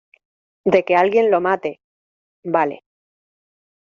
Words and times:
de 0.65 0.83
que 0.83 0.95
alguien 0.95 1.29
lo 1.29 1.39
mate. 1.41 1.79
vale. 2.43 2.83